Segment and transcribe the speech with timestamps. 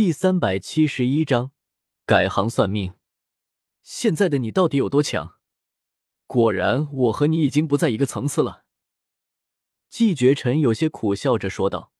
[0.00, 1.50] 第三百七十一章
[2.06, 2.94] 改行算命。
[3.82, 5.34] 现在的你到底有多强？
[6.26, 8.64] 果然，我和你已经不在一个层次了。
[9.90, 11.92] 季绝尘有些苦笑着说道。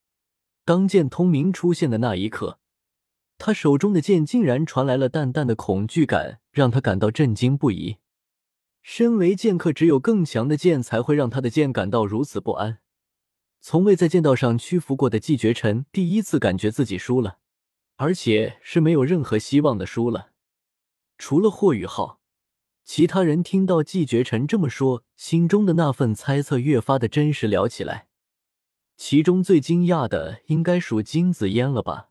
[0.64, 2.58] 当剑通明出现的那一刻，
[3.36, 7.98] 他手中的剑竟然传来了淡淡的恐惧感，让他感到震惊不已。
[8.80, 12.79] 身为剑客，只有更强的剑才会让他的剑感到如此不安。
[13.61, 17.39] 从未在剑道上屈服过的季绝尘，第一次感觉自己输了。
[18.01, 20.31] 而且是没有任何希望的输了。
[21.18, 22.18] 除了霍雨浩，
[22.82, 28.08] 其他人听到季绝尘这么说，心中的那份猜测越发的真实了起来。
[28.96, 32.08] 其中最惊讶的应该属金子烟了吧？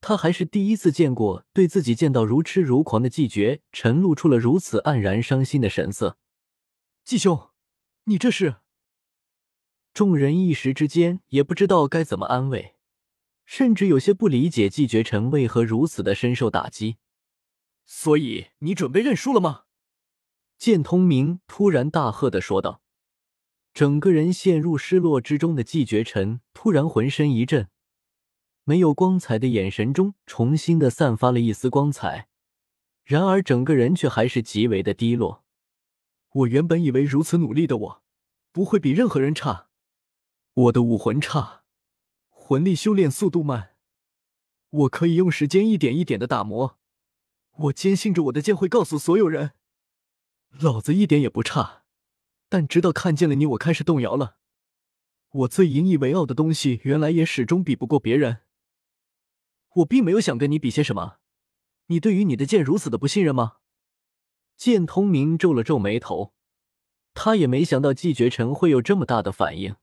[0.00, 6.16] 他还是第一次见过对自己见到如痴如狂的季绝尘露出了如此黯然伤心的神色。
[7.04, 7.50] 季兄，
[8.04, 8.58] 你这是？
[9.92, 12.76] 众人一时之间也不知道该怎么安慰。
[13.54, 16.96] 甚至有些不理解季绝尘为何如此的深受打击，
[17.84, 19.64] 所以你准备认输了吗？
[20.56, 22.80] 剑通明突然大喝的说道。
[23.74, 27.68] 整个人陷入失落之中的季绝尘突然浑身一震，
[28.64, 32.28] 没有光彩的眼神中重新的散发了一丝光彩，
[33.04, 35.44] 然而整个人却还是极为的低落。
[36.32, 38.02] 我原本以为如此努力的我，
[38.50, 39.68] 不会比任何人差，
[40.54, 41.61] 我的武魂差。
[42.52, 43.76] 魂力修炼速度慢，
[44.68, 46.78] 我可以用时间一点一点的打磨。
[47.52, 49.52] 我坚信着我的剑会告诉所有人，
[50.50, 51.84] 老子一点也不差。
[52.50, 54.36] 但直到看见了你，我开始动摇了。
[55.30, 58.42] 我最引以为傲的东西，原来也始终比不过别人。
[59.76, 61.20] 我并没有想跟你比些什么。
[61.86, 63.60] 你对于你的剑如此的不信任吗？
[64.58, 66.34] 剑通明皱了皱眉头，
[67.14, 69.74] 他也没想到季绝尘会有这么大的反应。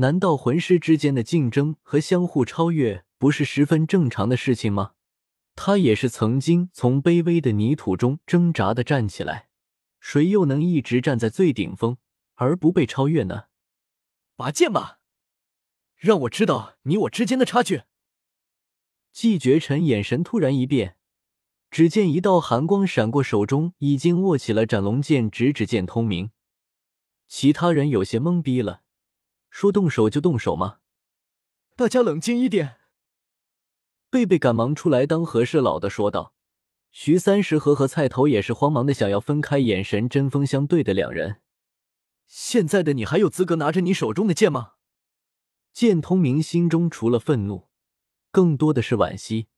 [0.00, 4.92] 难道魂师之间的竞争和相互超越不是十分正常的事情吗？
[5.56, 9.48] 他也是曾经从卑微的泥土中挣扎的站起来，
[9.98, 11.96] 谁又能一直站在最顶峰
[12.36, 13.46] 而不被超越呢？
[14.36, 15.00] 拔剑吧，
[15.96, 17.82] 让我知道你我之间的差距。
[19.10, 20.96] 季绝尘眼神突然一变，
[21.72, 26.30] 只见一道寒光闪过，手中已经握起了斩龙剑，直指剑通明。
[27.26, 28.82] 其他人有些懵逼了。
[29.58, 30.78] 说动手就动手吗？
[31.74, 32.76] 大家冷静一点。
[34.08, 36.32] 贝贝赶忙出来当和事佬的说道。
[36.92, 41.40] 徐三石和和菜头也是慌忙的想要分开，眼神针锋相对的两人。
[42.24, 44.74] 现在的你还有资格拿着你手中的剑吗？
[45.72, 47.66] 剑通明心中除了愤怒，
[48.30, 49.48] 更多的是惋惜。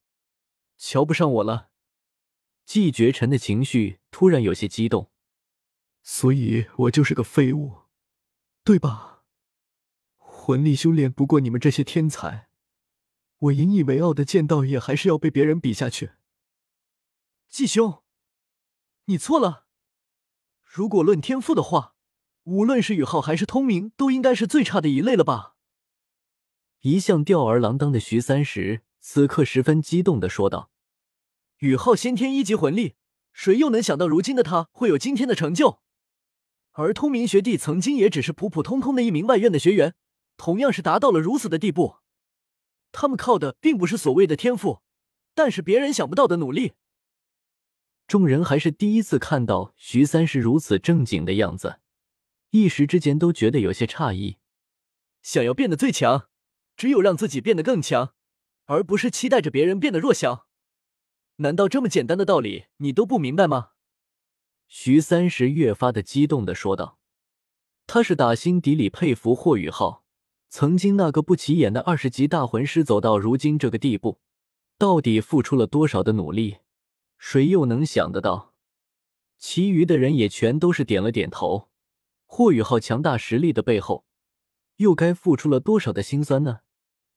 [0.79, 1.69] 瞧不上我了？
[2.65, 5.11] 季绝尘的情绪突然有些激动。
[6.03, 7.81] 所以我就是个废物，
[8.65, 9.10] 对吧？
[10.51, 12.49] 魂力修炼不过你们这些天才，
[13.39, 16.11] 我引以为傲的剑道也还是要被别人比下去。
[17.49, 18.03] 季兄，
[19.05, 19.67] 你错了。
[20.61, 21.95] 如果论天赋的话，
[22.43, 25.55] 无论是宇浩还是通明，都应该是最差的一类了吧？
[26.81, 30.73] 一向吊儿郎当的徐三石此刻十分激动的说道
[31.59, 32.97] ：“宇浩先天一级魂力，
[33.33, 35.81] 谁又能想到如今的他会有今天的成就？
[36.73, 39.95] 而通明学弟曾经也只是普普通通的一名外院的学员。”
[40.41, 41.97] 同样是达到了如此的地步，
[42.93, 44.81] 他们靠的并不是所谓的天赋，
[45.35, 46.73] 但是别人想不到的努力。
[48.07, 51.81] 众人还是第一次看到徐三是如此正经的样子，
[52.53, 54.39] 一时之间都觉得有些诧异。
[55.21, 56.31] 想要变得最强，
[56.75, 58.15] 只有让自己变得更强，
[58.65, 60.47] 而不是期待着别人变得弱小。
[61.37, 63.73] 难道这么简单的道理你都不明白吗？
[64.69, 66.99] 徐三石越发的激动的说道，
[67.87, 70.03] 他是打心底里佩服霍雨浩。
[70.51, 74.19] 曾经那个不起眼的二十级大魂师走到如今这个地步，
[74.77, 76.57] 到底付出了多少的努力？
[77.19, 78.53] 谁又能想得到？
[79.39, 81.69] 其余的人也全都是点了点头。
[82.27, 84.05] 霍雨浩强大实力的背后，
[84.79, 86.59] 又该付出了多少的辛酸呢？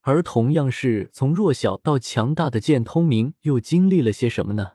[0.01, 4.73] 而同样是从弱小到强大的剑通明，又经历了些什么呢？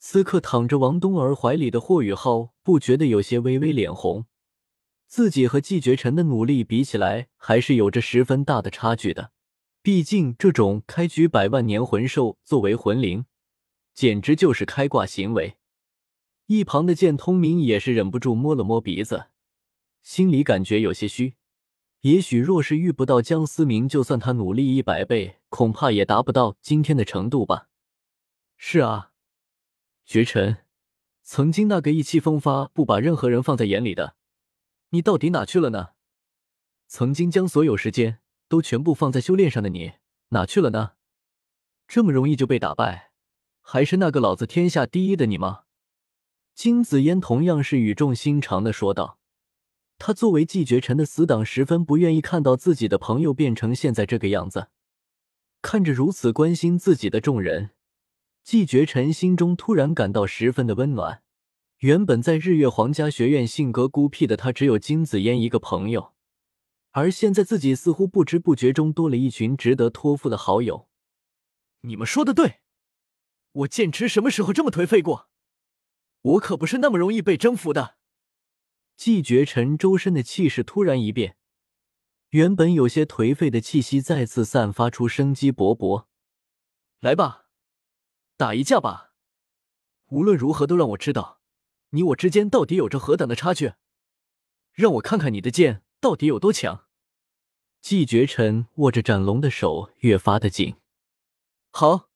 [0.00, 4.24] 此刻躺着王冬儿怀里的霍雨浩，不觉得有些微微脸红。
[5.10, 9.32] 自己和季绝尘的努力比起来，还是有着十分大的差距的。
[9.82, 13.24] 毕竟，这种开局百万年魂兽作为魂灵，
[13.92, 15.56] 简直就是开挂行为。
[16.46, 19.26] 一旁的剑通明也是忍不住摸了摸鼻子，
[20.00, 21.34] 心里感觉有些虚。
[22.02, 27.66] 也许若是遇不到江思明，就算他努力一百倍，恐怕也达不到今天的程度吧。
[28.56, 29.10] 是啊，
[30.06, 30.58] 绝尘，
[31.24, 34.14] 曾经那个意气风发、不把任何人放在眼里的。
[34.90, 35.90] 你到底哪去了呢？
[36.88, 39.92] 曾经将所有时间都全部放在修炼上的你
[40.30, 40.92] 哪去了呢？
[41.86, 43.12] 这么容易就被打败，
[43.60, 45.62] 还是那个老子天下第一的你吗？
[46.54, 49.18] 金子嫣同样是语重心长的说道。
[49.98, 54.68] 他作为季绝尘的死党，十分不愿意看到自己的朋友变成现在这个样子。
[55.62, 57.70] 看着如此关心自己的众人，
[58.42, 61.22] 季绝尘心中突然感到十分的温暖。
[61.80, 66.12] 原本在日月皇家学院性格孤僻的他，只有金子嫣一个朋友，
[66.90, 70.90] 而现在自己似乎不知不觉中多了一群值得托付的好友。
[71.80, 72.60] 你们说的对，
[73.52, 75.30] 我剑池什么时候这么颓废过？
[76.20, 77.96] 我可不是那么容易被征服的。
[78.94, 81.38] 季绝尘周身的气势突然一变，
[82.28, 86.04] 原本有些颓废的气息再次散发出生机勃勃。
[87.00, 87.46] 来吧，
[88.36, 89.14] 打一架吧！
[90.08, 91.39] 无论如何都让我知道，
[91.90, 93.74] 你我之间到底有着何等的差距，
[94.72, 96.86] 让我看看你的剑到底有多强。
[97.80, 100.76] 季绝尘握着斩龙的手越发的紧。
[101.70, 102.10] 好，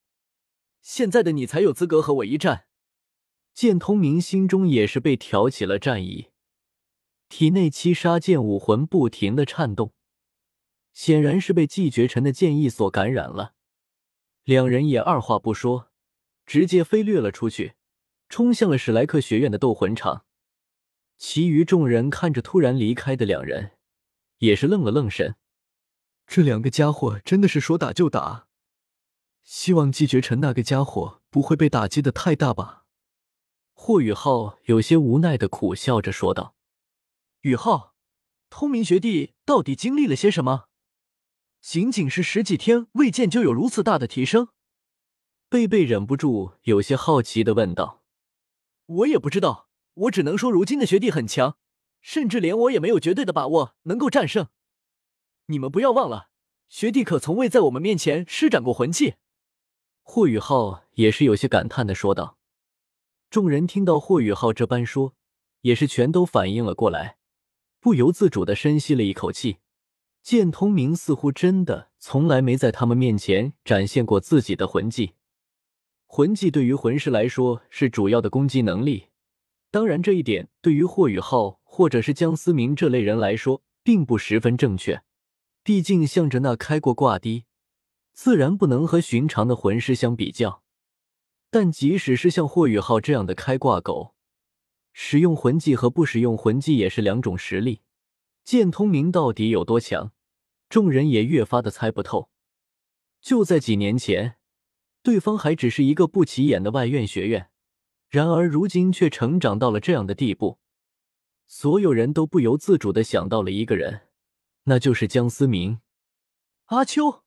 [0.81, 2.67] 现在的你才有资格和我一战。
[3.53, 6.31] 剑通明心中也是被挑起了战意。
[7.29, 9.93] 体内七杀剑武魂不停的颤动，
[10.93, 13.55] 显然是被季绝尘的剑意所感染了。
[14.43, 15.91] 两人也二话不说，
[16.44, 17.75] 直接飞掠了出去，
[18.29, 20.25] 冲向了史莱克学院的斗魂场。
[21.17, 23.73] 其余众人看着突然离开的两人，
[24.38, 25.37] 也是愣了愣神。
[26.26, 28.47] 这两个家伙真的是说打就打，
[29.44, 32.85] 希望季绝尘那个家伙不会被打击的太大吧？
[33.75, 36.55] 霍雨浩有些无奈的苦笑着说道。
[37.43, 37.94] 宇浩，
[38.49, 40.65] 通明学弟到底经历了些什么？
[41.61, 44.49] 仅仅是十几天未见，就有如此大的提升？
[45.49, 48.04] 贝贝忍不住有些好奇的问道。
[48.86, 51.56] 我也不知道，我只能说如今的学弟很强，
[52.00, 54.48] 甚至连我也没有绝对的把握能够战胜。
[55.46, 56.28] 你们不要忘了，
[56.69, 59.14] 学弟可从未在我们面前施展过魂技。
[60.02, 62.38] 霍雨浩也是有些感叹的说道。
[63.31, 65.14] 众人听到霍雨浩这般说，
[65.62, 67.16] 也是全都反应了过来。
[67.81, 69.58] 不由自主的深吸了一口气，
[70.22, 75.14] 剑通明似乎真的从来没在他们面前展现过自己的魂技。
[76.16, 79.08] 魂技对于魂师来说是主要的攻击能力，
[79.72, 85.02] 当然这一点对于霍雨浩或者是江思明这类人来说并不十分正确。
[85.64, 87.46] 毕竟向着那开过挂的，
[88.12, 90.62] 自然不能和寻常的魂师相比较。
[91.50, 94.14] 但即使是像霍雨浩这样的开挂狗，
[94.93, 97.81] 使用魂技和不使用魂技也是两种实力，
[98.44, 100.12] 剑通明到底有多强，
[100.69, 102.31] 众人也越发的猜不透。
[103.20, 104.37] 就在几年前，
[105.05, 107.51] 对方还只是一个不起眼的外院学院，
[108.09, 110.59] 然而如今却成长到了这样的地步。
[111.47, 114.09] 所有人都不由自主的想到了一个人，
[114.62, 115.81] 那就是江思明。
[116.69, 117.23] 阿秋，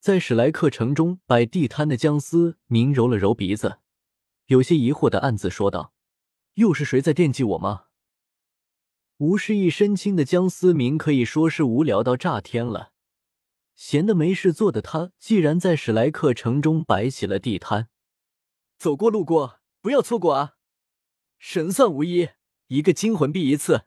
[0.00, 3.80] 在史莱克城中摆地摊的江思明揉了揉鼻子，
[4.46, 5.92] 有些疑惑的暗自说道。
[6.54, 7.88] 又是谁在惦记我吗？
[9.18, 12.92] 无事一身轻的江思明可以说是无聊到炸天了。
[13.76, 17.88] 闲的没事做的他，既然在史莱克城中摆起了地摊，
[18.78, 20.56] 走过路过不要错过啊！
[21.38, 22.30] 神算无疑，
[22.68, 23.84] 一个金魂币一次。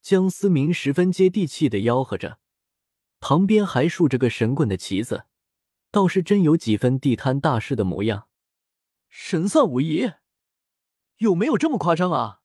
[0.00, 2.38] 江思明十分接地气的吆喝着，
[3.18, 5.26] 旁边还竖着个神棍的旗子，
[5.90, 8.28] 倒是真有几分地摊大师的模样。
[9.08, 10.12] 神算无疑。
[11.18, 12.40] 有没有这么夸张啊？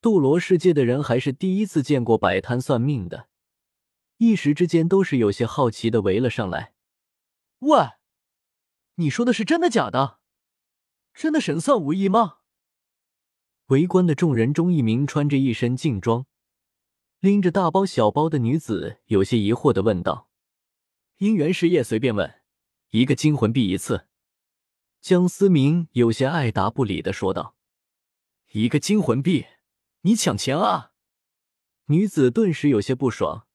[0.00, 3.28] 斗罗世界的人还是第一次见过摆摊算命的，
[4.18, 6.74] 一时之间都是有些好奇的围了上来。
[7.60, 7.90] 喂，
[8.96, 10.20] 你说的是真的假的？
[11.12, 12.38] 真的神算无疑吗？
[13.66, 16.26] 围观的众人中，一名穿着一身劲装、
[17.20, 20.30] 拎着大包小包的女子有些疑惑的问道
[21.18, 22.42] ：“姻缘事业随便问，
[22.90, 24.06] 一个金魂币一次。”
[25.00, 27.56] 江思明有些爱答不理的说道
[28.52, 29.46] ：“一个金魂币，
[30.02, 30.92] 你抢钱啊！”
[31.86, 33.45] 女子顿时有些不爽。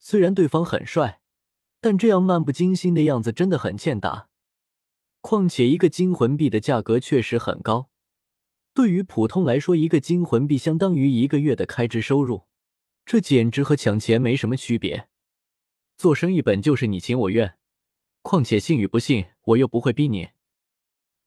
[0.00, 1.20] 虽然对方很帅，
[1.80, 4.28] 但这样漫不经心的样子真的很欠打。
[5.20, 7.90] 况且一个金魂币的价格确实很高，
[8.72, 12.46] 对于普通来说，一个金魂币相当于一个月的开支收入，
[13.04, 15.08] 这简直和抢钱没什么区别。
[15.98, 17.58] 做生意本就是你情我愿，
[18.22, 20.30] 况且信与不信，我又不会逼你。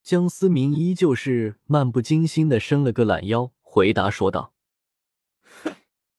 [0.02, 4.56] 江思明依旧是漫不经心的伸了个懒腰，回答说道
[5.64, 5.76] ：“哼，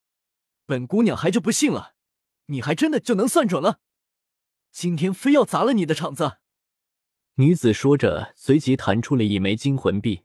[0.65, 1.94] 本姑娘还就不信了，
[2.47, 3.81] 你还真的就能算准了？
[4.71, 6.39] 今天非要砸了你的场子！”
[7.37, 10.23] 女子说着，随即弹出了一枚金魂币。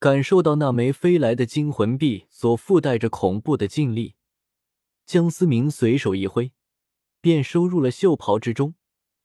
[0.00, 4.14] 感受到那枚飞来的金魂币所附带着恐怖的劲力，
[5.04, 6.52] 江思明随手一挥，
[7.20, 8.76] 便收入了袖袍之中，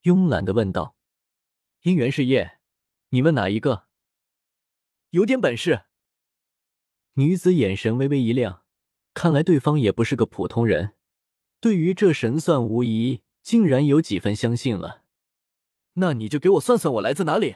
[0.02, 0.96] 慵懒的问道
[1.84, 2.60] ：“姻缘事业，
[3.10, 3.88] 你问哪一个？
[5.12, 5.84] 有点本事。”
[7.14, 8.64] 女子眼神微微一亮，
[9.14, 10.96] 看来对方也不是个普通人，
[11.64, 15.04] 对于这神算无疑，竟然有几分相信了。
[15.94, 17.56] 那你就给我算算我来自哪里。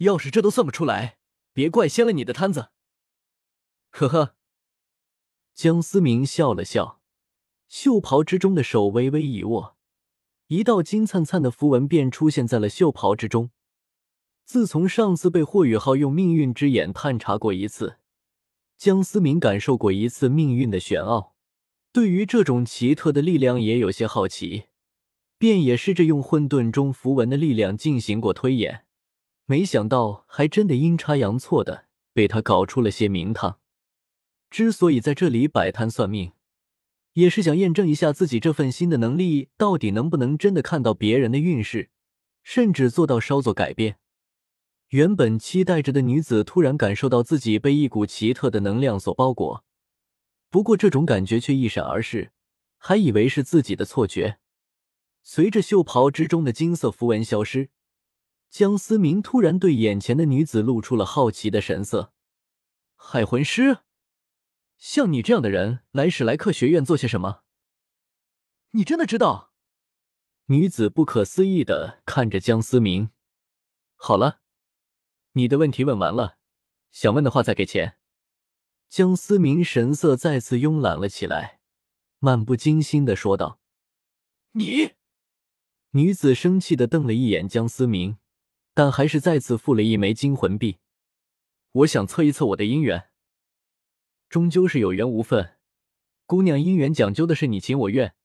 [0.00, 1.16] 要是这都算不出来，
[1.54, 2.68] 别怪掀了你的摊子。
[3.88, 4.34] 呵呵。
[5.54, 7.00] 江思明笑了笑，
[7.68, 9.78] 袖袍之中的手微微一握，
[10.48, 13.50] 一道金灿灿的符文便出现在了袖袍之中。
[14.44, 17.96] 自从上次被霍雨浩用命运之眼探查过一次。
[18.76, 21.34] 江思明感受过一次命运的玄奥，
[21.92, 24.66] 对于这种奇特的力量也有些好奇，
[25.38, 28.84] 便也试着用混沌中符文的力量进行过推演，
[29.46, 33.58] 没想到还真的阴差阳错的被他搞出了些名堂。
[34.50, 36.32] 之所以在这里摆摊算命，
[37.14, 41.90] 也是想验证一下自己这份新的能力到底能不能真的看到别人的运势，
[42.44, 43.96] 甚至做到稍作改变。
[44.90, 49.64] 原本期待着的女子突然感受到自己被一股奇特的能量所包裹，
[50.50, 52.32] 不过这种感觉却一闪而逝，
[52.76, 54.40] 还以为是自己的错觉。
[55.22, 57.70] 随着袖袍之中的金色符文消失，
[58.50, 62.12] 江思明突然对眼前的女子露出了好奇的神色。
[62.96, 63.78] 海魂师，
[64.76, 67.42] 像你这样的人来史莱克学院做些什么？
[68.72, 69.52] 你真的知道？
[70.46, 73.10] 女子不可思议的看着江思明。
[73.94, 74.40] 好了。
[75.34, 76.38] 你的问题问完了，
[76.90, 77.99] 想问的话再给钱。
[78.90, 81.60] 江思明神色再次慵懒了起来，
[82.18, 83.60] 漫不经心的说道
[84.52, 84.94] ：“你！”
[85.94, 88.18] 女子生气的瞪了一眼江思明，
[88.74, 90.78] 但还是再次付了一枚金魂币。
[91.70, 93.10] 我想测一测我的姻缘，
[94.28, 95.56] 终究是有缘无分。
[96.26, 98.16] 姑娘姻缘讲究的是你情我愿，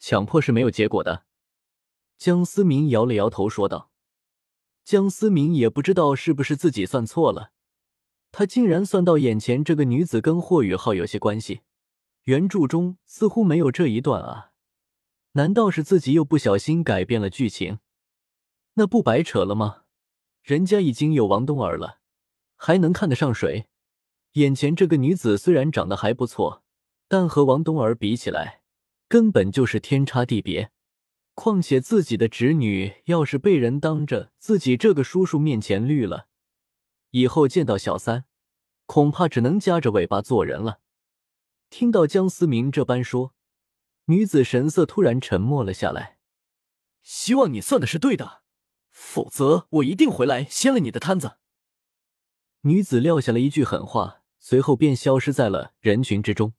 [0.00, 1.26] 强迫是没有结果的。
[2.16, 3.92] 江思明摇了摇头说道。
[4.82, 7.52] 江思明也不知道是不是自己算错了，
[8.30, 11.60] 他竟然算到眼前这个女子跟霍雨浩有些关系。
[12.24, 14.50] 原著中似乎没有这一段啊，
[15.32, 17.78] 难道是自己又不小心改变了剧情？
[18.74, 19.84] 那不白扯了吗？
[20.42, 22.00] 人家已经有王冬儿了，
[22.56, 23.66] 还能看得上谁？
[24.32, 26.62] 眼前这个女子虽然长得还不错，
[27.08, 28.60] 但和王冬儿比起来，
[29.08, 30.70] 根本就是天差地别。
[31.34, 36.26] 况且自己的侄女要是被人当着自己这个叔叔面前绿了，
[37.10, 38.24] 以后见到小三，
[38.86, 40.80] 恐怕只能夹着尾巴做人了。
[41.70, 43.34] 听到江思明这般说，
[44.06, 46.18] 女子神色突然沉默了下来。
[47.02, 48.42] 希望你算的是对的，
[48.90, 51.36] 否则我一定回来掀了你的摊子。
[52.62, 56.54] 女子撂下了一句狠话，随后便消失在了人群之中。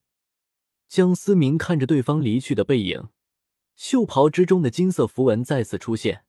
[0.88, 3.10] 江思明看着对方离去的背影。
[3.76, 6.26] 袖袍之中的金色符文再次出现，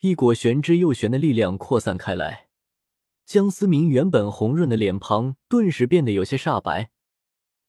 [0.00, 2.43] 一股玄之又玄的力量扩散开来。
[3.24, 6.90] 江思明原本红润的脸庞顿时变得有些煞白。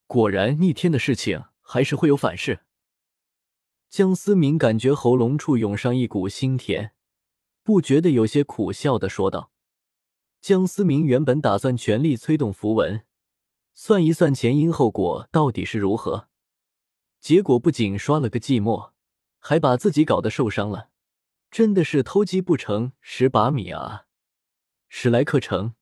[0.05, 2.61] 果然，逆天的事情还是会有反噬。
[3.89, 6.93] 江思明感觉喉咙处涌上一股腥甜，
[7.63, 9.51] 不觉得有些苦笑的说道
[10.41, 13.05] ：“江思明原本打算全力催动符文，
[13.73, 16.27] 算一算前因后果到底是如何。”
[17.21, 18.91] 结果不仅刷了个寂寞，
[19.39, 20.89] 还把自己搞得受伤了，
[21.49, 24.05] 真的是偷鸡不成蚀把米啊！
[24.97, 25.73] 史莱克城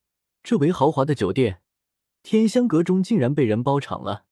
[0.42, 1.62] 这为豪华的酒店，
[2.24, 4.26] 天香阁中竟然被人包场了。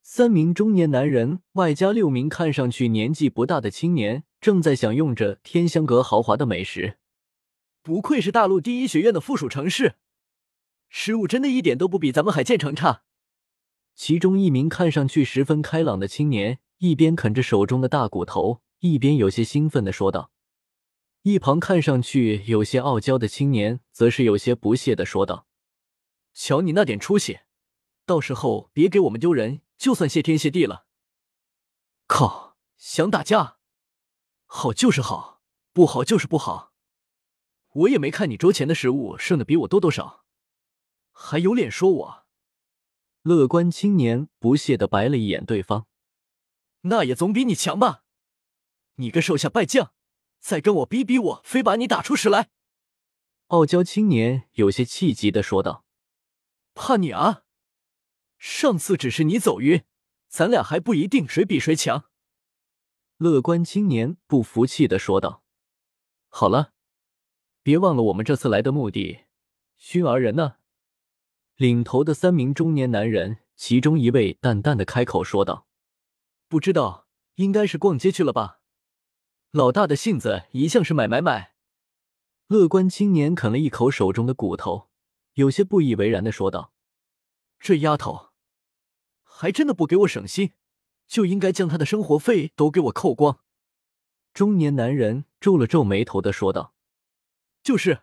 [0.00, 6.98] 三名中年男人外加六名看上去年纪不大的青年，正在享用着天香阁豪华的美食。
[7.82, 9.96] 不愧是大陆第一学院的附属城市，
[10.88, 13.02] 食物真的一点都不比咱们海建城差。
[13.96, 20.30] 其中一名看上去十分开朗的青年，一边啃着手中的大骨头，一边有些兴奋的说道。
[21.26, 25.48] 一旁看上去有些傲娇的青年，则是有些不屑的说道
[26.32, 27.40] ：“瞧你那点出息，
[28.04, 30.86] 到时候别给我们丢人，就算谢天谢地了。”
[32.06, 33.58] 靠，想打架？
[34.44, 35.42] 好就是好，
[35.72, 36.72] 不好就是不好。
[37.72, 40.24] 我也没看你桌前的食物剩的比我多多少，
[41.10, 42.26] 还有脸说我？
[43.22, 45.88] 乐观青年不屑的白了一眼对方，
[46.82, 48.04] 那也总比你强吧？
[48.98, 49.92] 你个手下败将，
[50.38, 52.50] 再跟我逼逼我，非把你打出屎来！
[53.48, 55.84] 傲娇青年有些气急的说道
[56.74, 57.42] ：“怕你啊？
[58.38, 59.84] 上次只是你走晕，
[60.28, 62.04] 咱俩还不一定谁比谁强。”
[63.18, 65.42] 乐观青年不服气的说道
[66.28, 66.72] ：“好了，
[67.62, 69.24] 别忘了我们这次来的目的，
[69.76, 70.56] 熏儿人呢？”
[71.56, 75.66] 领头的三名中年男人，其中一位淡淡的开口说道
[76.48, 78.60] ：“不知道，应该是逛街去了吧？”
[79.56, 81.54] 老大的性子一向是买买买。
[82.46, 84.90] 乐观青年啃了一口手中的骨头，
[85.32, 86.74] 有些不以为然的说道
[87.58, 88.32] ：“这丫头，
[89.22, 90.52] 还真的不给我省心，
[91.06, 93.40] 就应该将她的生活费都给我扣光。”
[94.34, 96.74] 中年男人皱了皱眉头的说道
[97.64, 98.02] ：“就是，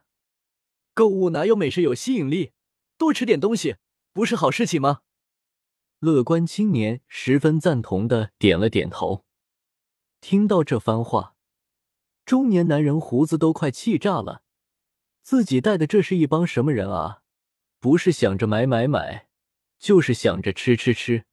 [0.95, 2.53] 购物哪有美食有吸引力？
[2.97, 3.75] 多吃点东西
[4.11, 5.01] 不是好事情吗？”
[6.01, 9.23] 乐观青年十分赞同的点了点头。
[10.19, 11.35] 听到这番话，
[12.25, 14.41] 中年男人胡子都快气炸了。
[15.21, 17.21] 自己带的这是一帮什么人啊？
[17.79, 19.27] 不是想着买买买，
[19.77, 21.25] 就是想着吃吃吃。